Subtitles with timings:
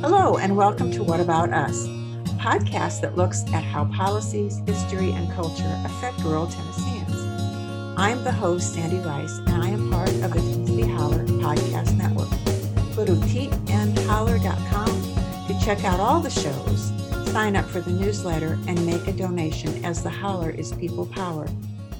[0.00, 5.10] Hello, and welcome to What About Us, a podcast that looks at how policies, history,
[5.10, 7.16] and culture affect rural Tennesseans.
[7.98, 12.30] I'm the host, Sandy Rice, and I am part of the Tennessee Holler Podcast Network.
[12.94, 14.86] Go to tnholler.com
[15.48, 16.92] to check out all the shows,
[17.32, 21.50] sign up for the newsletter, and make a donation as the Holler is people powered.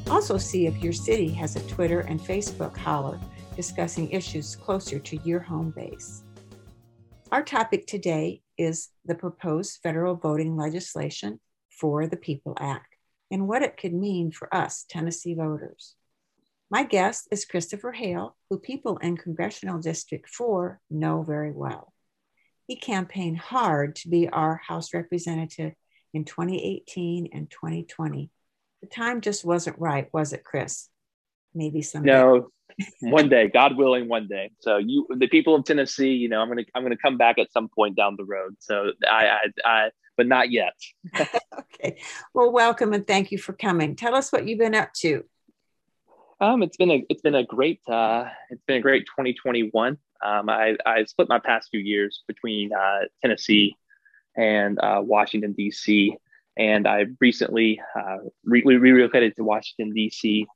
[0.08, 3.18] Also, see if your city has a Twitter and Facebook Holler
[3.56, 6.22] discussing issues closer to your home base.
[7.30, 12.96] Our topic today is the proposed federal voting legislation for the People Act
[13.30, 15.94] and what it could mean for us Tennessee voters.
[16.70, 21.92] My guest is Christopher Hale, who people in Congressional District 4 know very well.
[22.66, 25.74] He campaigned hard to be our House representative
[26.14, 28.30] in 2018 and 2020.
[28.80, 30.88] The time just wasn't right, was it, Chris?
[31.54, 32.12] Maybe someday.
[32.12, 32.50] No,
[33.00, 34.50] one day, God willing, one day.
[34.60, 37.52] So you, the people of Tennessee, you know, I'm gonna I'm gonna come back at
[37.52, 38.56] some point down the road.
[38.60, 40.74] So I, I, I but not yet.
[41.20, 42.00] okay.
[42.34, 43.96] Well, welcome and thank you for coming.
[43.96, 45.24] Tell us what you've been up to.
[46.40, 49.98] Um, it's been a it's been a great uh, it's been a great 2021.
[50.24, 53.76] Um, I I split my past few years between uh, Tennessee
[54.36, 56.16] and uh, Washington D.C.
[56.56, 60.46] And I recently uh, re- relocated to Washington D.C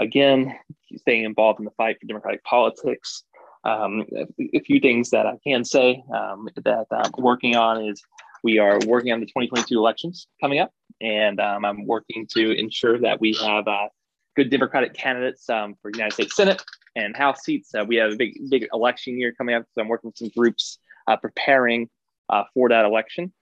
[0.00, 0.56] again,
[0.96, 3.24] staying involved in the fight for democratic politics.
[3.62, 4.06] Um,
[4.38, 8.02] a, few things that I can say um, that I'm working on is
[8.42, 12.98] we are working on the 2022 elections coming up, and um, I'm working to ensure
[13.00, 13.88] that we have uh,
[14.34, 16.62] good Democratic candidates um, for United States Senate
[16.96, 17.74] and House seats.
[17.74, 20.30] Uh, we have a big, big election year coming up, so I'm working with some
[20.34, 21.90] groups uh, preparing
[22.30, 23.32] uh, for that election,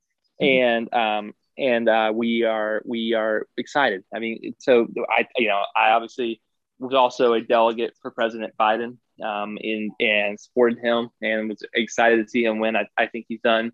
[0.43, 0.45] mm-hmm.
[0.45, 4.03] and um, and uh, we are we are excited.
[4.13, 6.41] I mean, so I you know I obviously
[6.79, 12.25] was also a delegate for President Biden um, in and supported him and was excited
[12.25, 12.77] to see him win.
[12.77, 13.73] I, I think he's done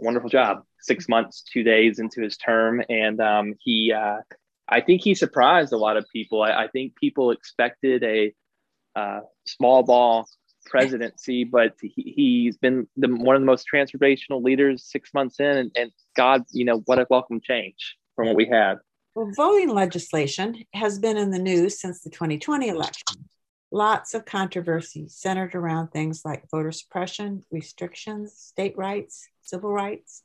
[0.00, 0.62] a wonderful job.
[0.80, 4.18] Six months, two days into his term, and um, he, uh,
[4.68, 6.42] I think he surprised a lot of people.
[6.42, 8.34] I, I think people expected a
[8.96, 10.28] uh, small ball
[10.66, 15.46] presidency, but he, has been the, one of the most transformational leaders six months in,
[15.46, 18.78] and, and God, you know, what a welcome change from what we had.
[19.14, 23.28] Well, voting legislation has been in the news since the 2020 election.
[23.70, 30.24] Lots of controversy centered around things like voter suppression, restrictions, state rights, civil rights.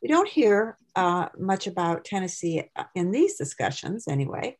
[0.00, 4.56] We don't hear uh, much about Tennessee uh, in these discussions, anyway.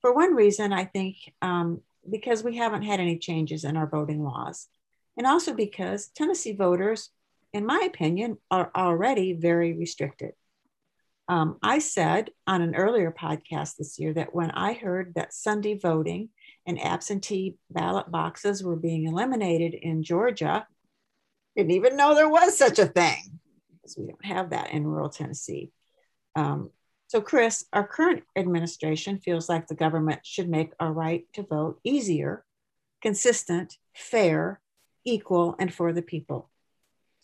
[0.00, 4.22] For one reason, I think um, because we haven't had any changes in our voting
[4.22, 4.68] laws,
[5.16, 7.10] and also because Tennessee voters,
[7.52, 10.34] in my opinion, are already very restricted.
[11.28, 15.78] Um, I said on an earlier podcast this year that when I heard that Sunday
[15.78, 16.30] voting
[16.66, 20.66] and absentee ballot boxes were being eliminated in Georgia,
[21.56, 23.40] didn't even know there was such a thing
[23.70, 25.70] because we don't have that in rural Tennessee.
[26.34, 26.70] Um,
[27.08, 31.78] so, Chris, our current administration feels like the government should make our right to vote
[31.84, 32.44] easier,
[33.02, 34.60] consistent, fair,
[35.04, 36.48] equal, and for the people.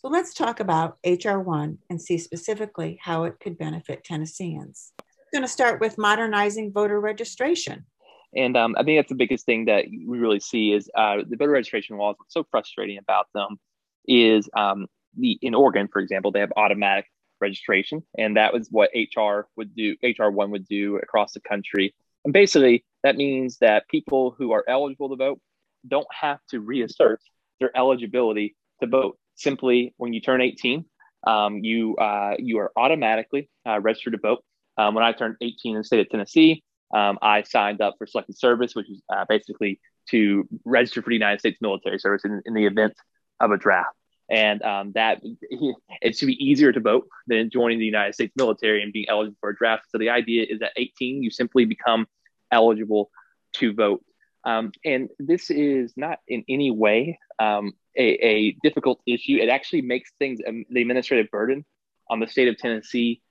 [0.01, 4.93] So let's talk about HR1 and see specifically how it could benefit Tennesseans.
[4.97, 7.85] I'm going to start with modernizing voter registration.
[8.33, 11.35] And um, I think that's the biggest thing that we really see is uh, the
[11.35, 12.15] voter registration laws.
[12.17, 13.59] What's so frustrating about them
[14.07, 17.05] is um, the in Oregon, for example, they have automatic
[17.41, 19.97] registration, and that was what HR would do.
[20.01, 21.93] HR one would do across the country,
[22.23, 25.41] and basically that means that people who are eligible to vote
[25.87, 27.19] don't have to reassert
[27.59, 30.85] their eligibility to vote simply when you turn 18,
[31.25, 34.43] um, you uh, you are automatically uh, registered to vote.
[34.77, 36.63] Um, when I turned 18 in the state of Tennessee,
[36.93, 39.79] um, I signed up for selective service, which is uh, basically
[40.11, 42.93] to register for the United States military service in, in the event
[43.39, 43.89] of a draft.
[44.29, 45.21] And um, that
[46.01, 49.37] it should be easier to vote than joining the United States military and being eligible
[49.39, 49.85] for a draft.
[49.89, 52.07] So the idea is that 18, you simply become
[52.51, 53.09] eligible
[53.53, 54.03] to vote.
[54.45, 59.37] Um, and this is not in any way um, a, a, difficult issue.
[59.41, 61.65] It actually makes things, um, the administrative burden
[62.09, 63.21] on the state of Tennessee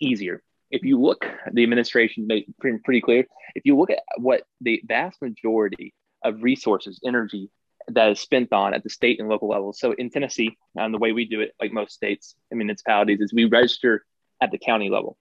[0.00, 0.42] easier.
[0.70, 3.26] If you look, the administration made pretty, pretty clear.
[3.54, 7.50] If you look at what the vast majority of resources, energy
[7.88, 9.80] that is spent on at the state and local levels.
[9.80, 13.32] So in Tennessee, um, the way we do it, like most states and municipalities, is
[13.32, 14.04] we register
[14.42, 15.16] at the county level.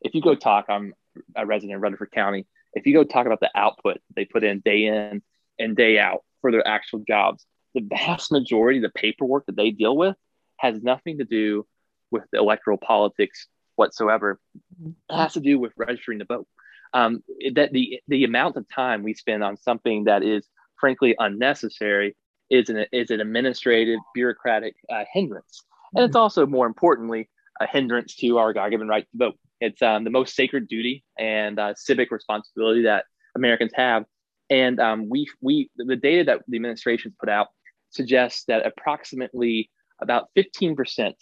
[0.00, 0.94] If you go talk, I'm
[1.36, 2.46] a resident of Rutherford County.
[2.74, 5.22] If you go talk about the output they put in day in
[5.60, 9.70] and day out for their actual jobs, the vast majority of the paperwork that they
[9.70, 10.16] deal with
[10.56, 11.66] has nothing to do
[12.10, 14.40] with the electoral politics whatsoever.
[14.84, 16.46] It has to do with registering to vote.
[16.94, 17.22] Um,
[17.54, 20.46] that the the amount of time we spend on something that is
[20.80, 22.16] frankly unnecessary
[22.48, 25.62] is an is an administrative bureaucratic uh, hindrance.
[25.94, 27.28] and it's also more importantly
[27.60, 29.34] a hindrance to our God-given right to vote.
[29.60, 33.04] It's um, the most sacred duty and uh, civic responsibility that
[33.34, 34.04] Americans have.
[34.50, 37.48] And um, we we the data that the administration's put out
[37.90, 39.70] suggests that approximately
[40.00, 41.14] about 15%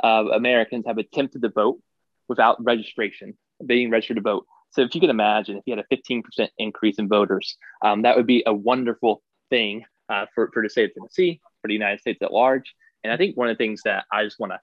[0.00, 1.80] of Americans have attempted to vote
[2.28, 4.46] without registration, being registered to vote.
[4.70, 8.16] So if you can imagine, if you had a 15% increase in voters, um, that
[8.16, 12.00] would be a wonderful thing uh, for, for the state of Tennessee, for the United
[12.00, 12.74] States at large.
[13.04, 14.60] And I think one of the things that I just want to,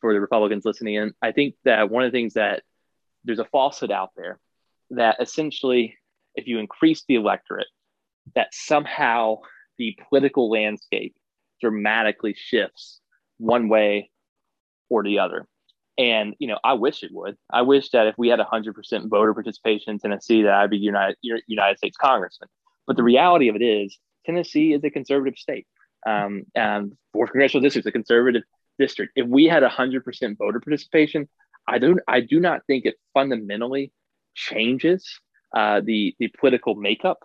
[0.00, 2.62] for the Republicans listening in, I think that one of the things that
[3.24, 4.38] there's a falsehood out there
[4.90, 5.96] that essentially,
[6.34, 7.66] if you increase the electorate,
[8.34, 9.38] that somehow
[9.78, 11.14] the political landscape
[11.60, 13.00] dramatically shifts
[13.38, 14.10] one way
[14.90, 15.46] or the other.
[15.98, 17.36] And you know, I wish it would.
[17.50, 21.16] I wish that if we had 100% voter participation in Tennessee, that I'd be United
[21.46, 22.48] United States congressman.
[22.86, 25.66] But the reality of it is, Tennessee is a conservative state.
[26.06, 28.42] Um, and fourth congressional district is a conservative
[28.78, 29.12] district.
[29.16, 31.28] If we had 100% voter participation,
[31.68, 32.00] I don't.
[32.08, 33.92] I do not think it fundamentally
[34.34, 35.20] changes
[35.54, 37.18] uh, the the political makeup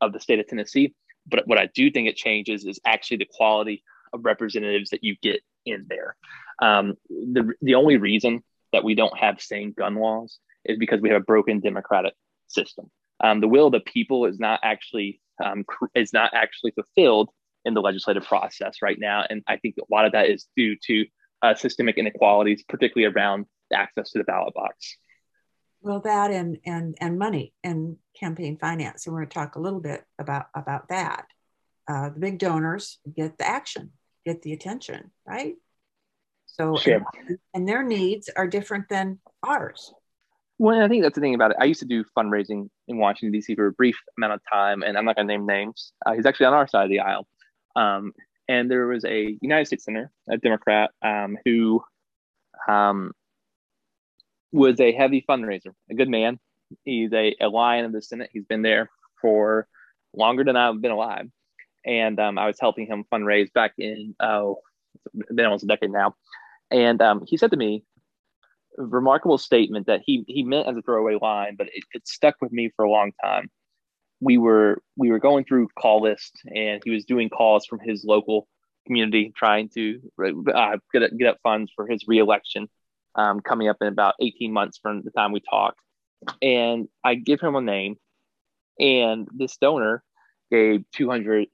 [0.00, 0.94] of the state of Tennessee.
[1.26, 3.82] But what I do think it changes is actually the quality
[4.12, 6.16] of representatives that you get in there.
[6.60, 8.42] Um, the the only reason
[8.72, 12.14] that we don't have same gun laws is because we have a broken democratic
[12.48, 12.90] system.
[13.22, 15.64] Um, the will of the people is not actually um,
[15.94, 17.30] is not actually fulfilled
[17.64, 20.76] in the legislative process right now, and I think a lot of that is due
[20.86, 21.06] to
[21.42, 24.96] uh, systemic inequalities, particularly around access to the ballot box.
[25.80, 29.60] Well, that and and and money and campaign finance, and we're going to talk a
[29.60, 31.26] little bit about about that.
[31.88, 33.90] Uh, the big donors get the action,
[34.24, 35.54] get the attention, right?
[36.46, 37.02] So, sure.
[37.16, 39.92] and, and their needs are different than ours.
[40.58, 41.56] Well, I think that's the thing about it.
[41.58, 43.54] I used to do fundraising in Washington D.C.
[43.56, 45.92] for a brief amount of time, and I'm not going to name names.
[46.04, 47.26] Uh, he's actually on our side of the aisle.
[47.74, 48.12] Um,
[48.48, 51.82] and there was a United States senator, a Democrat, um, who
[52.68, 53.12] um,
[54.52, 56.38] was a heavy fundraiser, a good man.
[56.84, 58.30] He's a, a lion of the Senate.
[58.32, 58.90] He's been there
[59.20, 59.66] for
[60.14, 61.28] longer than I've been alive.
[61.84, 64.58] And um, I was helping him fundraise back in, oh,
[65.14, 66.14] it's been almost a decade now.
[66.70, 67.84] And um, he said to me,
[68.76, 72.52] remarkable statement that he, he meant as a throwaway line, but it, it stuck with
[72.52, 73.50] me for a long time.
[74.20, 78.04] We were we were going through call list, and he was doing calls from his
[78.04, 78.46] local
[78.86, 80.00] community, trying to
[80.54, 82.68] uh, get get up funds for his reelection
[83.14, 85.78] um, coming up in about 18 months from the time we talked.
[86.40, 87.96] And I give him a name,
[88.78, 90.02] and this donor
[90.50, 91.46] gave $250.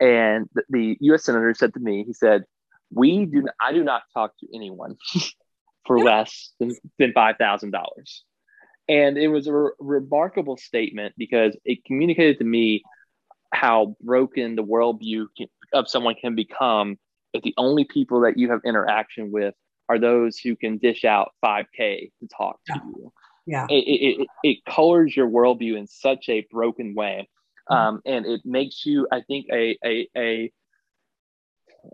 [0.00, 1.24] And the, the U.S.
[1.24, 2.44] senator said to me, he said,
[2.90, 3.42] "We do.
[3.42, 4.96] Not, I do not talk to anyone
[5.86, 6.04] for yeah.
[6.04, 8.24] less than, than five thousand dollars."
[8.88, 12.82] And it was a re- remarkable statement because it communicated to me
[13.52, 15.26] how broken the worldview
[15.74, 16.98] of someone can become
[17.32, 19.54] if the only people that you have interaction with
[19.90, 22.80] are those who can dish out 5K to talk to yeah.
[22.86, 23.12] you.
[23.46, 23.66] Yeah.
[23.68, 27.28] It, it, it, it, colors your worldview in such a broken way.
[27.68, 27.74] Mm-hmm.
[27.74, 30.52] Um, and it makes you, I think, a, a, a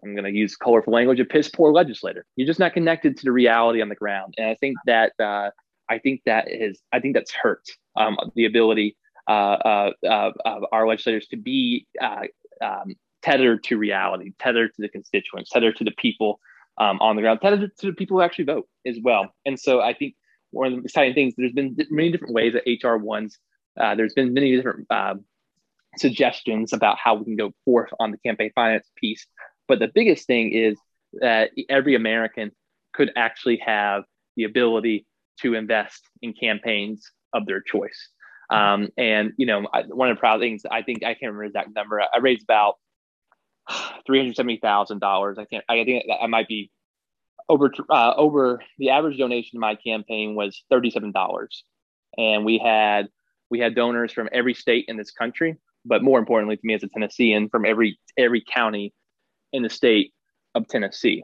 [0.03, 2.27] I'm going to use colorful language, a piss poor legislator.
[2.37, 4.35] You're just not connected to the reality on the ground.
[4.37, 5.51] And I think that, uh,
[5.89, 7.63] I think that is, I think that's hurt
[7.97, 8.97] um, the ability
[9.27, 12.25] uh, uh, of our legislators to be uh,
[12.63, 16.41] um, tethered to reality, tethered to the constituents, tethered to the people
[16.79, 19.33] um, on the ground, to the people who actually vote as well.
[19.45, 20.15] And so I think
[20.51, 23.39] one of the exciting things, there's been many different ways that HR ones,
[23.79, 25.15] uh, there's been many different uh,
[25.97, 29.27] suggestions about how we can go forth on the campaign finance piece.
[29.69, 30.79] But the biggest thing is
[31.21, 32.53] that every American
[32.93, 34.05] could actually have
[34.37, 35.07] the ability
[35.43, 38.09] to invest in campaigns of their choice.
[38.49, 41.45] Um, and you know, I, one of the proud things I think I can't remember
[41.45, 42.01] the exact number.
[42.01, 42.77] I raised about
[44.07, 45.39] three hundred seventy thousand dollars.
[45.39, 45.65] I can't.
[45.69, 46.71] I think I might be
[47.49, 51.65] over uh, over the average donation to my campaign was thirty seven dollars,
[52.17, 53.09] and we had
[53.51, 56.83] we had donors from every state in this country, but more importantly to me as
[56.83, 58.93] a Tennessean, from every every county
[59.53, 60.13] in the state
[60.55, 61.23] of Tennessee.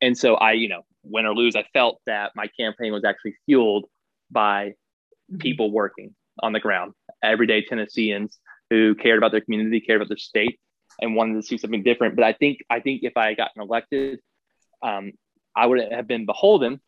[0.00, 3.36] And so I, you know, win or lose, I felt that my campaign was actually
[3.46, 3.86] fueled
[4.30, 5.38] by mm-hmm.
[5.38, 8.38] people working on the ground, everyday Tennesseans
[8.70, 10.58] who cared about their community, cared about their state,
[11.00, 12.16] and wanted to see something different.
[12.16, 14.20] But I think I think if I had gotten elected,
[14.82, 15.12] um,
[15.56, 16.80] I would have been beholden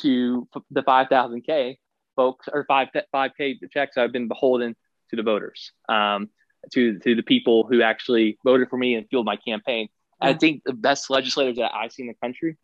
[0.00, 1.76] to the 5,000K
[2.16, 3.96] folks or 5, 5K checks.
[3.96, 4.76] I've been beholden
[5.10, 6.28] to the voters, um,
[6.72, 9.88] to, to the people who actually voted for me and fueled my campaign.
[10.20, 12.58] I think the best legislators that I see in the country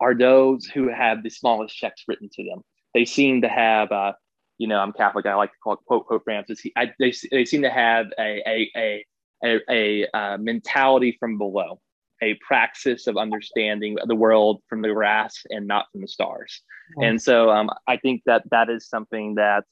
[0.00, 2.62] are those who have the smallest checks written to them.
[2.94, 4.14] They seem to have, uh,
[4.58, 5.24] you know, I'm Catholic.
[5.24, 6.62] I like to call it quote, quote Francis.
[6.76, 9.06] I, they, they seem to have a, a, a
[9.46, 11.80] a, a uh, mentality from below.
[12.22, 16.62] a praxis of understanding the world from the grass and not from the stars.
[17.02, 19.64] And so um, I think that that is something that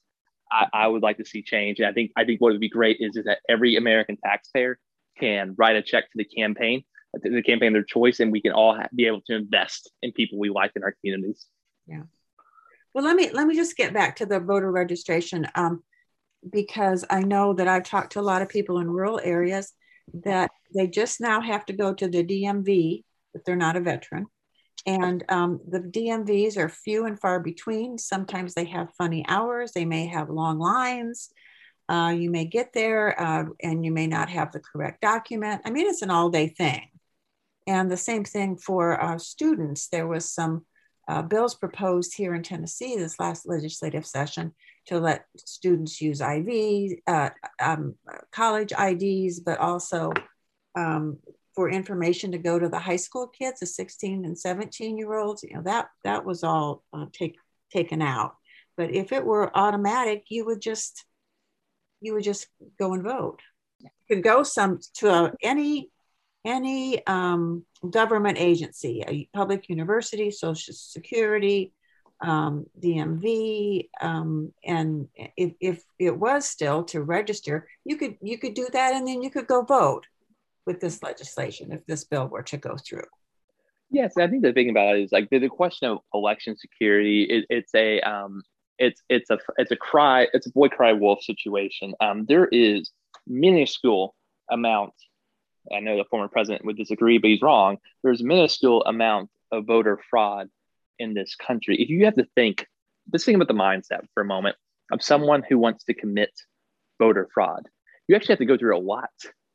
[0.51, 1.79] I, I, would like to see change.
[1.79, 4.77] And I think I think what would be great is, is that every American taxpayer
[5.19, 8.51] can write a check to the campaign, the campaign of their choice, and we can
[8.51, 11.47] all be able to invest in people we like in our communities.
[11.87, 12.03] Yeah.
[12.93, 15.83] Well, let me let me just get back to the voter registration um,
[16.51, 19.73] because I know that I've talked to a lot of people in rural areas
[20.23, 24.27] that they just now have to go to the DMV if they're not a veteran.
[24.85, 27.97] And um, the DMVs are few and far between.
[27.97, 31.29] Sometimes they have funny hours, they may have long lines.
[31.87, 35.61] Uh, you may get there uh, and you may not have the correct document.
[35.65, 36.87] I mean, it's an all day thing.
[37.67, 39.87] And the same thing for uh, students.
[39.87, 40.65] There was some
[41.07, 44.53] uh, bills proposed here in Tennessee this last legislative session
[44.87, 47.95] to let students use IV, uh, um,
[48.31, 50.11] college IDs, but also
[50.75, 51.17] um,
[51.55, 55.43] for information to go to the high school kids, the 16 and 17 year olds.
[55.43, 57.35] You know that that was all uh, take,
[57.71, 58.35] taken out.
[58.77, 61.05] But if it were automatic, you would just
[62.01, 62.47] you would just
[62.77, 63.39] go and vote.
[63.79, 65.91] You could go some to any
[66.45, 71.73] any um, government agency, a public university, Social Security,
[72.21, 78.53] um, DMV, um, and if, if it was still to register, you could you could
[78.53, 80.05] do that, and then you could go vote
[80.65, 83.03] with this legislation if this bill were to go through.
[83.91, 87.23] Yes, I think the thing about it is like the, the question of election security.
[87.23, 88.43] It, it's a um,
[88.79, 91.93] it's it's a it's a cry it's a boy cry wolf situation.
[91.99, 92.91] Um, there is
[93.27, 94.15] minuscule
[94.49, 94.93] amount.
[95.73, 97.77] I know the former president would disagree, but he's wrong.
[98.03, 100.49] There's a minuscule amount of voter fraud
[100.99, 101.81] in this country.
[101.81, 102.67] If you have to think,
[103.11, 104.55] let's think about the mindset for a moment
[104.91, 106.31] of someone who wants to commit
[106.99, 107.67] voter fraud.
[108.07, 109.09] You actually have to go through a lot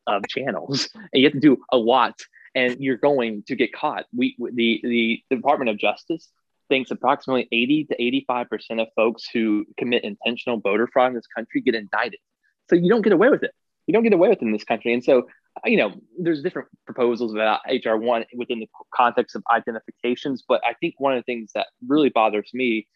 [0.06, 2.20] of channels and you have to do a lot
[2.54, 4.06] and you're going to get caught.
[4.14, 6.28] We, the, the Department of Justice
[6.68, 11.60] thinks approximately 80 to 85% of folks who commit intentional voter fraud in this country
[11.60, 12.20] get indicted.
[12.68, 13.52] So you don't get away with it.
[13.86, 14.94] You don't get away with it in this country.
[14.94, 15.26] And so
[15.64, 20.74] you know, there's different proposals about HR one within the context of identifications, but I
[20.74, 22.86] think one of the things that really bothers me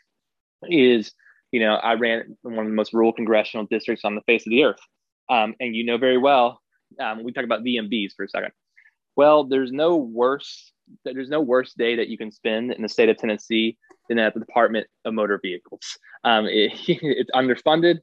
[0.65, 1.13] is,
[1.53, 4.51] you know, I ran one of the most rural congressional districts on the face of
[4.51, 4.81] the earth,
[5.29, 6.61] um, and you know very well.
[7.01, 8.53] Um, we talk about DMVs for a second.
[9.17, 10.73] Well, there's no worse
[11.05, 13.77] there's no worse day that you can spend in the state of Tennessee
[14.09, 15.99] than at the Department of Motor Vehicles.
[16.25, 17.99] Um, it, it's underfunded,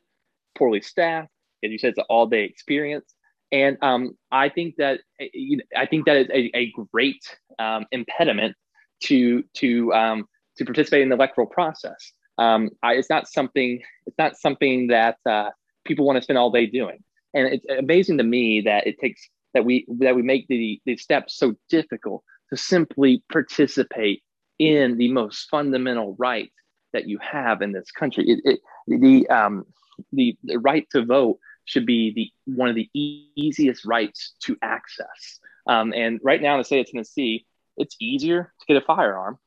[0.58, 1.30] poorly staffed.
[1.64, 3.14] As you said, it's an all day experience.
[3.52, 5.02] And um, I think that
[5.34, 7.24] you know, I think that is a, a great
[7.60, 8.56] um, impediment
[9.04, 10.26] to to um,
[10.58, 12.14] to participate in the electoral process.
[12.38, 15.50] Um, I, it's not something it's not something that uh,
[15.86, 17.04] people want to spend all day doing.
[17.34, 19.22] And it's amazing to me that it takes
[19.54, 24.24] that we that we make the the steps so difficult to simply participate
[24.60, 26.52] in the most fundamental right
[26.94, 28.26] that you have in this country.
[28.28, 29.66] It, it, the um,
[30.12, 35.40] the the right to vote should be the one of the easiest rights to access.
[35.68, 37.46] Um, and right now in the state of Tennessee,
[37.78, 39.38] it's easier to get a firearm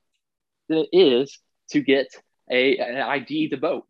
[0.69, 1.39] than it is
[1.71, 2.09] to get
[2.51, 3.87] a, an ID to vote.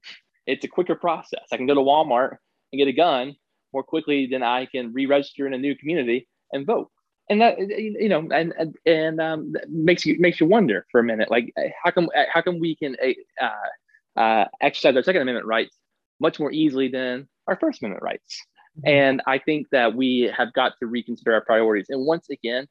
[0.47, 1.45] It's a quicker process.
[1.53, 2.37] I can go to Walmart
[2.73, 3.37] and get a gun
[3.73, 6.91] more quickly than I can re-register in a new community and vote.
[7.29, 11.05] And that you know, and and, and um, makes you makes you wonder for a
[11.05, 12.97] minute, like how come how come we can
[13.41, 15.75] uh, uh, exercise our Second Amendment rights
[16.21, 18.41] much more easily than our First Amendment rights.
[18.79, 18.89] Mm-hmm.
[18.89, 21.87] And I think that we have got to reconsider our priorities.
[21.89, 22.67] And once again,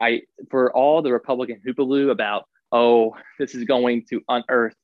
[0.00, 4.76] I for all the Republican hoopaloo about, oh, this is going to unearth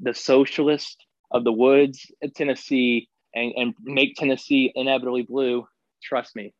[0.00, 5.66] the socialist of the woods in Tennessee and, and make Tennessee inevitably blue.
[6.02, 6.52] Trust me,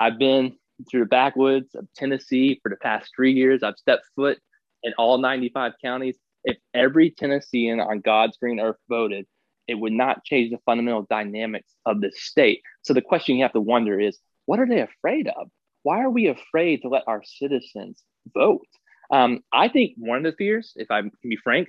[0.00, 0.56] I've been
[0.90, 3.62] through the backwoods of Tennessee for the past three years.
[3.62, 4.38] I've stepped foot
[4.82, 6.16] in all 95 counties.
[6.44, 9.26] If every Tennessean on God's green earth voted,
[9.70, 12.60] it would not change the fundamental dynamics of the state.
[12.82, 15.48] So the question you have to wonder is what are they afraid of?
[15.84, 18.02] Why are we afraid to let our citizens
[18.34, 18.66] vote?
[19.12, 21.68] Um, I think one of the fears, if I can be frank,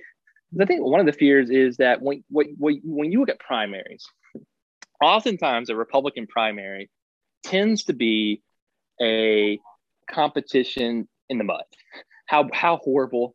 [0.60, 4.04] I think one of the fears is that when, when, when you look at primaries,
[5.00, 6.90] oftentimes a Republican primary
[7.44, 8.42] tends to be
[9.00, 9.58] a
[10.10, 11.64] competition in the mud.
[12.26, 13.34] How, how horrible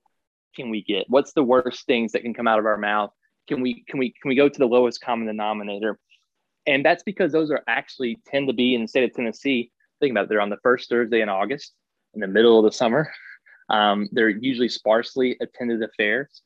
[0.55, 1.05] can we get?
[1.07, 3.11] What's the worst things that can come out of our mouth?
[3.47, 5.99] Can we can we can we go to the lowest common denominator?
[6.65, 10.11] And that's because those are actually tend to be in the state of tennessee think
[10.11, 11.73] about it they're on the first thursday in august
[12.13, 13.11] in the middle of the summer.
[13.69, 16.41] Um, they're usually sparsely attended affairs.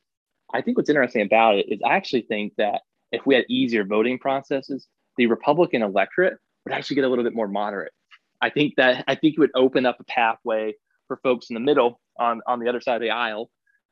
[0.54, 2.82] I think what's interesting about it is i actually think that
[3.12, 7.36] if we had easier voting processes the republican electorate would actually get a little bit
[7.36, 7.94] more moderate.
[8.42, 10.74] I think that i think it would open up a pathway
[11.08, 13.50] for folks in the middle on on the other side of the aisle,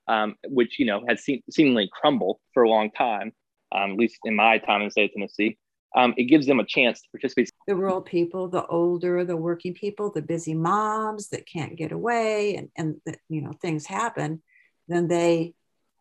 [0.09, 3.31] um, which you know had se- seemingly crumbled for a long time,
[3.73, 5.57] um, at least in my time in the state of Tennessee.
[5.95, 7.49] Um, it gives them a chance to participate.
[7.67, 12.55] The rural people, the older, the working people, the busy moms that can't get away,
[12.55, 12.97] and and
[13.29, 14.41] you know things happen,
[14.87, 15.53] then they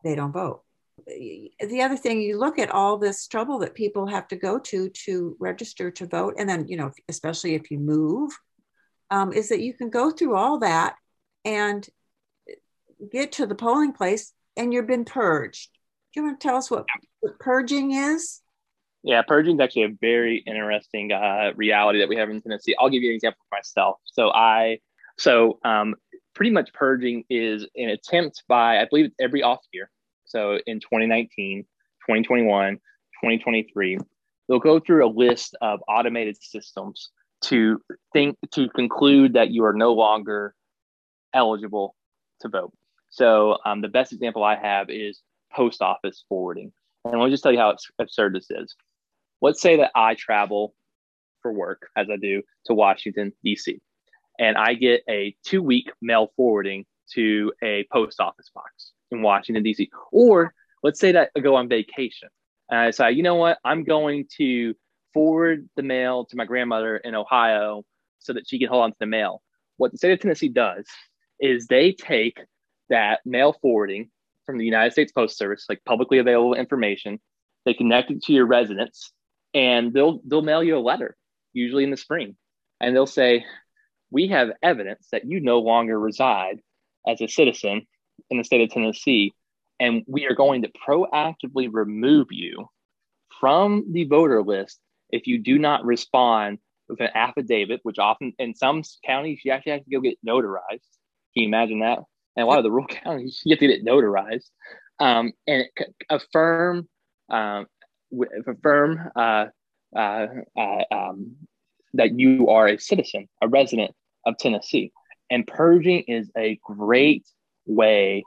[0.03, 0.63] they don't vote.
[1.07, 4.89] The other thing, you look at all this trouble that people have to go to
[4.89, 8.33] to register to vote, and then you know, especially if you move,
[9.11, 10.97] um, is that you can go through all that
[11.45, 11.89] and
[13.13, 15.71] get to the polling place and you've been purged.
[16.13, 16.87] Do you want to tell us what,
[17.21, 18.41] what purging is?
[19.03, 22.75] Yeah, purging is actually a very interesting uh, reality that we have in Tennessee.
[22.79, 23.99] I'll give you an example for myself.
[24.05, 24.79] So I,
[25.19, 25.95] so um,
[26.35, 29.91] pretty much purging is an attempt by, I believe, every off year.
[30.25, 33.99] So in 2019, 2021, 2023,
[34.49, 37.81] they'll go through a list of automated systems to
[38.13, 40.55] think to conclude that you are no longer
[41.33, 41.95] eligible
[42.41, 42.73] to vote.
[43.11, 45.21] So um, the best example I have is
[45.53, 46.73] post office forwarding.
[47.05, 48.75] And let me just tell you how absurd this is.
[49.41, 50.75] Let's say that I travel
[51.43, 53.81] for work, as I do, to Washington, D.C.,
[54.39, 59.63] and I get a two week mail forwarding to a post office box in Washington,
[59.63, 59.91] D.C.
[60.13, 62.29] Or let's say that I go on vacation
[62.71, 64.75] and I say, you know what, I'm going to
[65.15, 67.85] forward the mail to my grandmother in Ohio
[68.19, 69.43] so that she can hold on to the mail.
[69.77, 70.87] What the state of Tennessee does
[71.41, 72.39] is they take
[72.89, 74.11] that mail forwarding
[74.47, 77.21] from the United States Post Service, like publicly available information,
[77.65, 79.13] they connect it to your residence,
[79.55, 81.17] and they'll they'll mail you a letter,
[81.53, 82.37] usually in the spring,
[82.81, 83.45] and they'll say,
[84.11, 86.61] "We have evidence that you no longer reside
[87.07, 87.87] as a citizen
[88.31, 89.35] in the state of Tennessee,
[89.81, 92.69] and we are going to proactively remove you
[93.41, 94.81] from the voter list
[95.11, 99.73] if you do not respond with an affidavit, which often in some counties you actually
[99.73, 100.89] have to go get notarized.
[101.35, 102.01] Can you imagine that?
[102.39, 104.49] And a lot of the rural counties you have to get notarized
[105.01, 105.67] um, and
[106.09, 106.89] affirm
[107.29, 107.67] um,
[108.47, 109.47] affirm uh,
[109.95, 111.37] uh, uh, um,
[111.95, 113.91] that you are a citizen, a resident
[114.25, 114.93] of Tennessee.
[115.31, 117.27] And purging is a great
[117.67, 118.23] way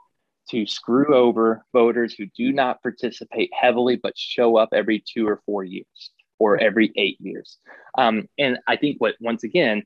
[0.50, 5.40] to screw over voters who do not participate heavily but show up every two or
[5.46, 7.56] four years or every eight years.
[7.96, 9.84] Um, and I think what, once again,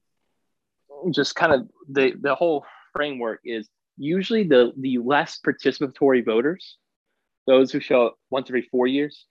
[1.13, 6.79] just kind of the, the whole framework is usually the, the less participatory voters,
[7.47, 9.27] those who show up once every four years,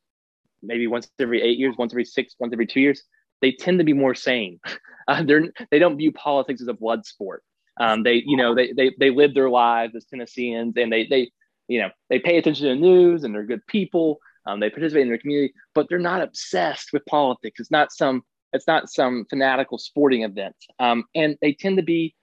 [0.61, 3.03] maybe once every eight years, once every six, once every two years,
[3.41, 4.59] they tend to be more sane.
[5.07, 7.43] Uh, they're, they don't view politics as a blood sport.
[7.79, 11.29] Um, they, you know, they, they, they live their lives as Tennesseans and they, they,
[11.67, 15.03] you know, they pay attention to the news and they're good people um, they participate
[15.03, 17.59] in their community, but they're not obsessed with politics.
[17.59, 18.23] It's not some
[18.53, 20.55] it's not some fanatical sporting event.
[20.79, 22.15] Um, and they tend to be,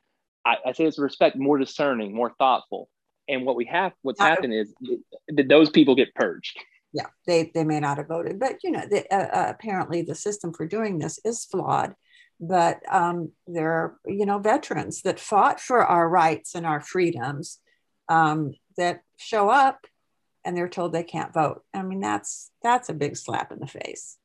[0.45, 2.89] I, I say this with respect, more discerning, more thoughtful.
[3.29, 4.75] And what we have, what's uh, happened is
[5.29, 6.59] that those people get purged.
[6.93, 10.15] Yeah, they, they may not have voted, but you know, the, uh, uh, apparently the
[10.15, 11.95] system for doing this is flawed.
[12.39, 17.61] But um, there are, you know, veterans that fought for our rights and our freedoms
[18.09, 19.87] um, that show up
[20.45, 21.63] and they're told they can't vote.
[21.73, 24.19] I mean, that's that's a big slap in the face.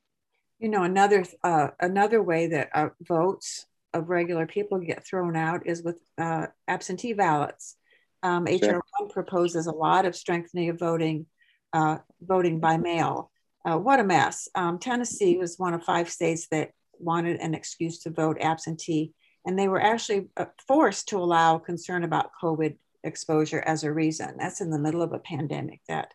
[0.59, 5.65] You know, another uh, another way that uh, votes of regular people get thrown out
[5.65, 7.75] is with uh, absentee ballots.
[8.23, 11.27] Um, HR one proposes a lot of strengthening of voting,
[11.73, 13.31] uh, voting by mail.
[13.65, 14.47] Uh, what a mess!
[14.55, 19.13] Um, Tennessee was one of five states that wanted an excuse to vote absentee,
[19.45, 24.35] and they were actually uh, forced to allow concern about COVID exposure as a reason.
[24.37, 25.81] That's in the middle of a pandemic.
[25.87, 26.13] That,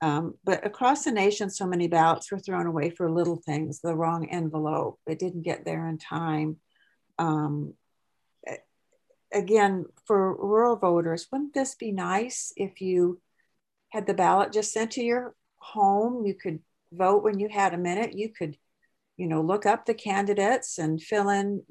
[0.00, 3.94] um, but across the nation, so many ballots were thrown away for little things, the
[3.94, 6.56] wrong envelope, it didn't get there in time.
[7.20, 7.74] Um,
[9.32, 13.20] again, for rural voters, wouldn't this be nice if you
[13.90, 16.26] had the ballot just sent to your home?
[16.26, 16.60] You could
[16.92, 18.14] vote when you had a minute.
[18.14, 18.56] You could,
[19.16, 21.62] you know, look up the candidates and fill in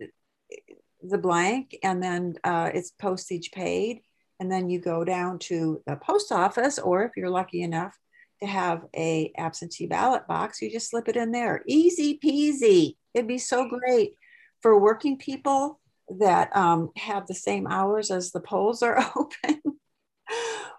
[1.01, 4.01] the blank, and then uh, it's postage paid
[4.39, 7.97] and then you go down to the post office or if you're lucky enough
[8.41, 13.27] to have a absentee ballot box you just slip it in there easy peasy it'd
[13.27, 14.13] be so great
[14.61, 15.79] for working people
[16.19, 19.61] that um, have the same hours as the polls are open.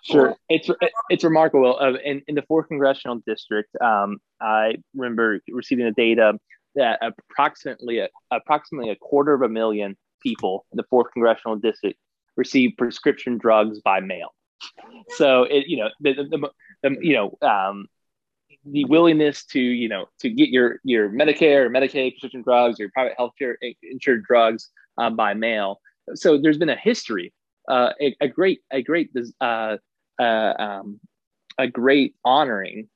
[0.03, 0.35] Sure.
[0.49, 0.69] It's
[1.11, 1.77] it's remarkable.
[1.79, 6.38] Uh, in, in the fourth congressional district um, i remember receiving the data
[6.75, 11.99] that approximately approximately a quarter of a million people in the fourth congressional district
[12.37, 14.29] receive prescription drugs by mail.
[15.16, 16.51] So it, you know, the, the,
[16.83, 17.87] the you know, um,
[18.64, 23.14] the willingness to, you know, to get your your Medicare Medicaid prescription drugs or private
[23.18, 25.81] healthcare insured drugs um, by mail.
[26.14, 27.33] So there's been a history
[27.68, 29.77] uh, a, a, great a great uh,
[30.20, 31.01] uh, um,
[31.59, 32.88] a great honoring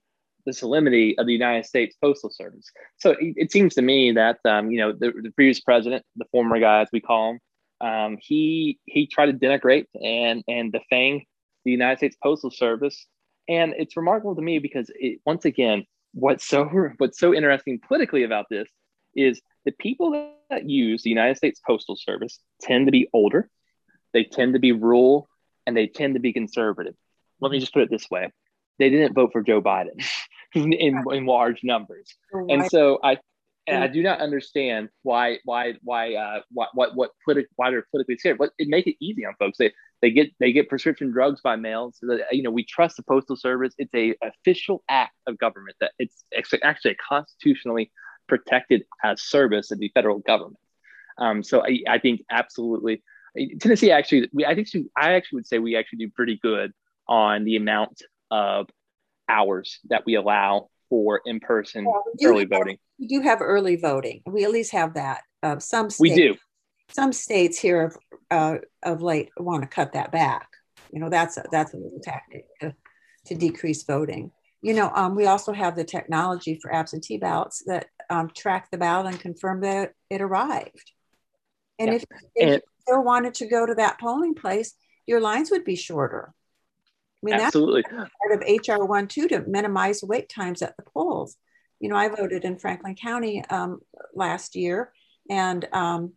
[0.47, 2.71] the solemnity of the United States Postal Service.
[2.99, 6.27] So it, it seems to me that um, you know the, the, previous president, the
[6.33, 7.41] former guy as we call him,
[7.81, 11.25] um, he he tried to denigrate and and defang
[11.65, 13.07] the United States Postal Service,
[13.49, 16.65] and it's remarkable to me because it, once again, what's so
[16.99, 18.69] what's so interesting politically about this
[19.15, 23.49] is the people that use the United States Postal Service tend to be older,
[24.13, 25.29] they tend to be rural,
[25.67, 26.95] and they tend to be conservative.
[27.41, 28.31] Let me just put it this way:
[28.79, 30.05] they didn't vote for Joe Biden
[30.55, 33.19] in, in large numbers, and so I
[33.67, 37.87] and I do not understand why why why uh what what what politi- why they're
[37.91, 38.39] politically scared.
[38.39, 39.59] But it make it easy on folks.
[39.59, 39.73] They
[40.03, 41.93] they get they get prescription drugs by mail.
[41.95, 43.75] So that you know we trust the postal service.
[43.79, 47.91] It's a official act of government that it's, it's actually a constitutionally
[48.27, 50.59] protected as service of the federal government.
[51.19, 53.03] Um, so I, I think absolutely
[53.61, 56.73] Tennessee actually we I think I actually would say we actually do pretty good
[57.09, 58.69] on the amount of
[59.29, 61.85] hours that we allow for in-person
[62.19, 62.79] yeah, early have, voting.
[63.01, 64.23] We do have early voting.
[64.27, 65.23] We at least have that.
[65.43, 66.37] Uh, some states, we do.
[66.93, 67.97] Some states here of,
[68.31, 70.47] uh, of late want to cut that back.
[70.93, 72.73] You know, that's a, that's a little tactic to,
[73.27, 74.31] to decrease voting.
[74.63, 78.79] You know, um, we also have the technology for absentee ballots that um, track the
[78.79, 80.93] ballot and confirm that it arrived.
[81.81, 81.97] And yeah.
[81.97, 82.03] if,
[82.37, 84.75] if and, you still wanted to go to that polling place,
[85.07, 86.33] your lines would be shorter.
[87.25, 87.83] I mean, Absolutely.
[87.91, 91.37] that's part of HR one too to minimize wait times at the polls.
[91.81, 93.81] You know, I voted in Franklin County um,
[94.15, 94.93] last year,
[95.31, 96.13] and um,